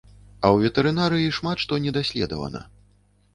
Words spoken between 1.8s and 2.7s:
не даследавана.